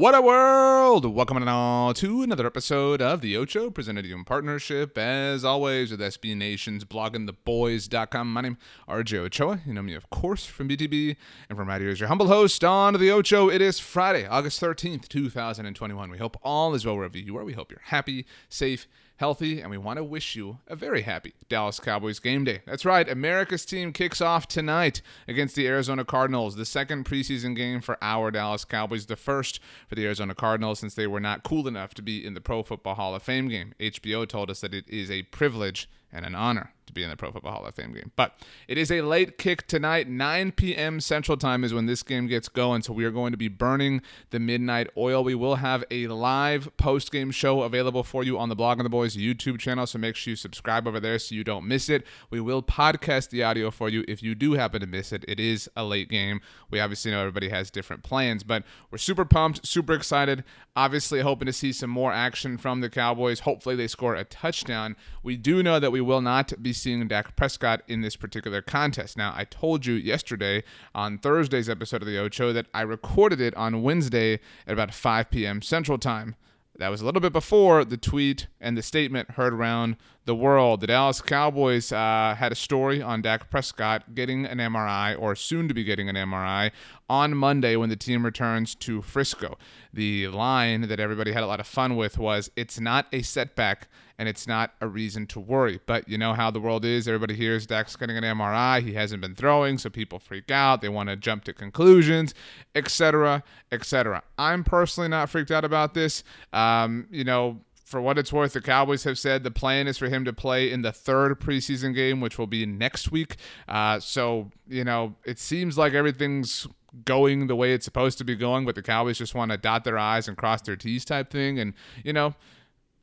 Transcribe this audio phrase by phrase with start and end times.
[0.00, 1.04] What a world!
[1.04, 5.90] Welcome all to another episode of The Ocho, presented to you in partnership, as always,
[5.90, 8.32] with SB Nation's blogging bloggingtheboys.com.
[8.32, 9.60] My name is RJ Ochoa.
[9.66, 11.16] You know me, of course, from BTB,
[11.50, 13.50] and from right here as your humble host on The Ocho.
[13.50, 16.10] It is Friday, August 13th, 2021.
[16.10, 17.44] We hope all is well wherever you are.
[17.44, 18.88] We hope you're happy, safe,
[19.20, 22.62] healthy, and we want to wish you a very happy Dallas Cowboys game day.
[22.64, 27.82] That's right, America's team kicks off tonight against the Arizona Cardinals, the second preseason game
[27.82, 31.68] for our Dallas Cowboys, the first for the Arizona Cardinals since they were not cool
[31.68, 33.74] enough to be in the Pro Football Hall of Fame game.
[33.78, 37.16] HBO told us that it is a privilege and an honor to be in the
[37.16, 38.10] Pro Football Hall of Fame game.
[38.16, 38.34] But
[38.68, 40.08] it is a late kick tonight.
[40.08, 41.00] 9 p.m.
[41.00, 42.82] Central Time is when this game gets going.
[42.82, 45.24] So we are going to be burning the midnight oil.
[45.24, 48.88] We will have a live post game show available for you on the Blogging the
[48.88, 49.86] Boys YouTube channel.
[49.86, 52.04] So make sure you subscribe over there so you don't miss it.
[52.28, 55.24] We will podcast the audio for you if you do happen to miss it.
[55.28, 56.40] It is a late game.
[56.70, 60.44] We obviously know everybody has different plans, but we're super pumped, super excited.
[60.74, 63.40] Obviously, hoping to see some more action from the Cowboys.
[63.40, 64.96] Hopefully, they score a touchdown.
[65.22, 69.16] We do know that we will not be seeing Dak Prescott in this particular contest.
[69.16, 70.62] Now, I told you yesterday
[70.94, 74.34] on Thursday's episode of the Ocho that I recorded it on Wednesday
[74.66, 75.62] at about 5 p.m.
[75.62, 76.36] Central Time.
[76.76, 80.80] That was a little bit before the tweet and the statement heard around the world.
[80.80, 85.66] The Dallas Cowboys uh, had a story on Dak Prescott getting an MRI or soon
[85.68, 86.70] to be getting an MRI
[87.08, 89.58] on Monday when the team returns to Frisco.
[89.92, 93.88] The line that everybody had a lot of fun with was it's not a setback
[94.20, 95.80] and it's not a reason to worry.
[95.86, 97.08] But you know how the world is.
[97.08, 98.82] Everybody hears Dak's getting an MRI.
[98.82, 100.82] He hasn't been throwing, so people freak out.
[100.82, 102.34] They want to jump to conclusions,
[102.74, 103.42] etc.,
[103.72, 104.22] etc.
[104.36, 106.22] I'm personally not freaked out about this.
[106.52, 110.08] Um, you know, for what it's worth, the Cowboys have said the plan is for
[110.08, 113.34] him to play in the third preseason game, which will be next week.
[113.66, 116.68] Uh, so, you know, it seems like everything's
[117.04, 119.82] going the way it's supposed to be going, but the Cowboys just want to dot
[119.82, 121.58] their I's and cross their T's type thing.
[121.58, 121.74] And,
[122.04, 122.36] you know,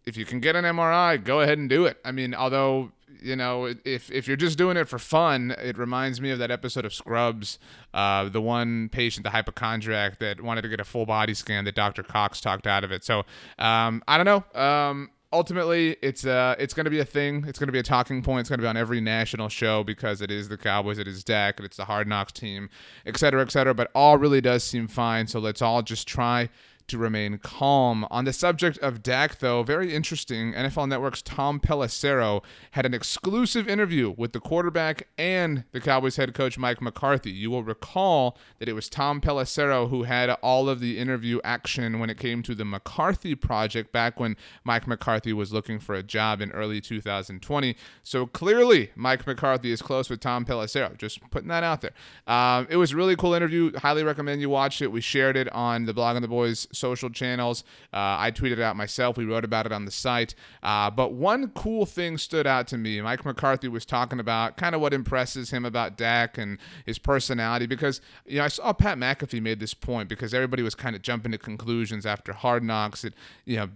[0.07, 1.97] if you can get an MRI, go ahead and do it.
[2.05, 2.91] I mean, although
[3.21, 6.49] you know, if if you're just doing it for fun, it reminds me of that
[6.49, 7.59] episode of Scrubs,
[7.93, 11.75] uh, the one patient, the hypochondriac, that wanted to get a full body scan that
[11.75, 12.03] Dr.
[12.03, 13.03] Cox talked out of it.
[13.03, 13.23] So
[13.59, 14.59] um, I don't know.
[14.59, 17.43] Um, ultimately, it's uh, it's going to be a thing.
[17.47, 18.41] It's going to be a talking point.
[18.41, 21.23] It's going to be on every national show because it is the Cowboys, it is
[21.23, 22.69] Dak, it's the Hard Knocks team,
[23.05, 23.73] et cetera, et cetera.
[23.73, 25.27] But all really does seem fine.
[25.27, 26.49] So let's all just try
[26.87, 28.05] to remain calm.
[28.09, 30.53] On the subject of Dak, though, very interesting.
[30.53, 36.33] NFL Network's Tom Pelissero had an exclusive interview with the quarterback and the Cowboys head
[36.33, 37.31] coach Mike McCarthy.
[37.31, 41.99] You will recall that it was Tom Pelissero who had all of the interview action
[41.99, 46.03] when it came to the McCarthy project back when Mike McCarthy was looking for a
[46.03, 47.75] job in early 2020.
[48.03, 50.97] So clearly, Mike McCarthy is close with Tom Pelissero.
[50.97, 51.91] Just putting that out there.
[52.27, 53.71] Um, it was a really cool interview.
[53.77, 54.91] Highly recommend you watch it.
[54.91, 57.63] We shared it on the Blogging the Boys social channels.
[57.93, 59.17] Uh, I tweeted out myself.
[59.17, 60.35] We wrote about it on the site.
[60.63, 63.01] Uh, but one cool thing stood out to me.
[63.01, 67.65] Mike McCarthy was talking about kind of what impresses him about Dak and his personality
[67.65, 71.01] because you know I saw Pat McAfee made this point because everybody was kind of
[71.01, 73.01] jumping to conclusions after Hard Knocks.
[73.01, 73.13] That
[73.45, 73.69] you know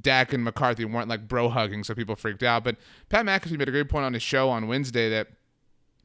[0.00, 2.64] Dak and McCarthy weren't like bro hugging, so people freaked out.
[2.64, 2.76] But
[3.08, 5.28] Pat McAfee made a great point on his show on Wednesday that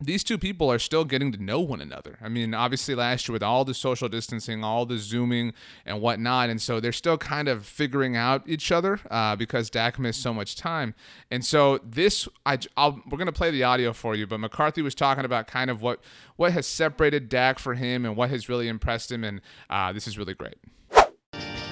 [0.06, 2.18] these two people are still getting to know one another.
[2.22, 5.54] I mean, obviously last year with all the social distancing, all the zooming
[5.86, 10.00] and whatnot, and so they're still kind of figuring out each other uh, because Dak
[10.00, 10.94] missed so much time.
[11.32, 14.96] And so this, I, I'll, we're gonna play the audio for you, but McCarthy was
[14.96, 16.02] talking about kind of what
[16.36, 20.08] what has separated Dak for him and what has really impressed him, and uh, this
[20.08, 20.56] is really great.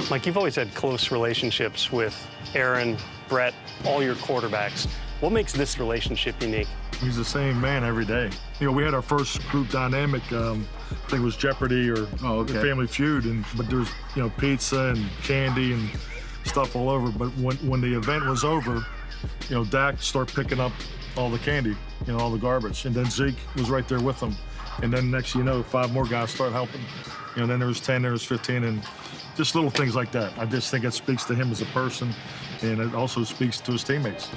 [0.09, 2.98] Mike, you've always had close relationships with Aaron,
[3.30, 3.53] Brett,
[3.86, 4.88] all your quarterbacks.
[5.19, 6.68] What makes this relationship unique?
[7.00, 8.30] He's the same man every day.
[8.59, 10.30] You know, we had our first group dynamic.
[10.31, 12.62] Um, I think it was Jeopardy or oh, okay.
[12.62, 15.89] Family Feud, and but there's you know pizza and candy and
[16.45, 17.12] stuff all over.
[17.12, 18.86] But when when the event was over,
[19.50, 20.74] you know, Dak started picking up
[21.18, 21.75] all the candy,
[22.06, 22.86] you know, all the garbage.
[22.86, 24.36] And then Zeke was right there with them.
[24.81, 26.81] And then next you know, five more guys start helping.
[27.36, 28.81] You know, then there was 10, there was 15, and
[29.36, 30.38] just little things like that.
[30.38, 32.13] I just think it speaks to him as a person,
[32.62, 34.30] and it also speaks to his teammates.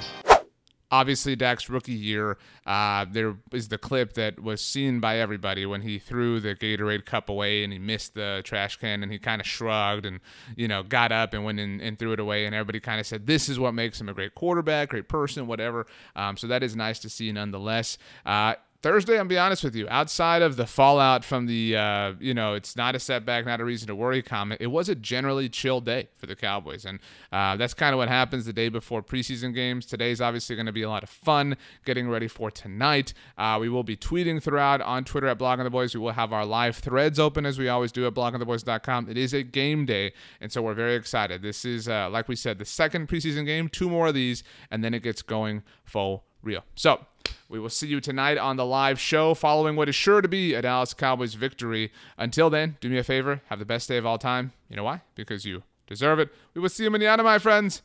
[0.91, 5.81] Obviously, Dak's rookie year, uh, there is the clip that was seen by everybody when
[5.81, 9.41] he threw the Gatorade cup away and he missed the trash can and he kind
[9.41, 10.19] of shrugged and,
[10.55, 12.45] you know, got up and went in and threw it away.
[12.45, 15.47] And everybody kind of said, this is what makes him a great quarterback, great person,
[15.47, 15.87] whatever.
[16.15, 17.97] Um, so that is nice to see nonetheless.
[18.25, 18.55] Uh,
[18.85, 22.53] Thursday, I'll be honest with you, outside of the fallout from the, uh, you know,
[22.53, 25.81] it's not a setback, not a reason to worry comment, it was a generally chill
[25.81, 26.85] day for the Cowboys.
[26.85, 26.99] And
[27.31, 29.87] uh, that's kind of what happens the day before preseason games.
[29.87, 33.15] Today's obviously going to be a lot of fun getting ready for tonight.
[33.39, 35.95] Uh, we will be tweeting throughout on Twitter at Blogging the Boys.
[35.95, 39.09] We will have our live threads open as we always do at bloggingtheboys.com.
[39.09, 41.41] It is a game day, and so we're very excited.
[41.41, 44.83] This is, uh, like we said, the second preseason game, two more of these, and
[44.83, 46.63] then it gets going full real.
[46.75, 46.99] So,
[47.47, 50.53] we will see you tonight on the live show following what is sure to be
[50.53, 51.91] a Dallas Cowboys victory.
[52.17, 54.51] Until then, do me a favor, have the best day of all time.
[54.69, 55.01] You know why?
[55.13, 56.29] Because you deserve it.
[56.53, 57.81] We will see you in the manana, my friends.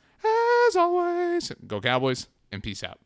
[0.69, 2.99] As always, go Cowboys and peace out.